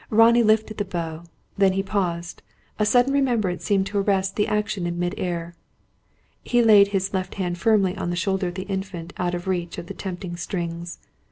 Ronnie 0.09 0.41
lifted 0.41 0.77
the 0.77 0.83
bow; 0.83 1.25
then 1.59 1.73
he 1.73 1.83
paused. 1.83 2.41
A 2.79 2.87
sudden 2.87 3.13
remembrance 3.13 3.63
seemed 3.65 3.85
to 3.85 3.99
arrest 3.99 4.35
the 4.35 4.47
action 4.47 4.87
in 4.87 4.97
mid 4.97 5.13
air. 5.15 5.53
He 6.41 6.63
laid 6.63 6.87
his 6.87 7.13
left 7.13 7.35
hand 7.35 7.59
firmly 7.59 7.95
on 7.95 8.09
the 8.09 8.15
shoulder 8.15 8.47
of 8.47 8.55
the 8.55 8.63
Infant, 8.63 9.13
out 9.17 9.35
of 9.35 9.47
reach 9.47 9.77
of 9.77 9.85
the 9.85 9.93
tempting 9.93 10.37
strings. 10.37 10.97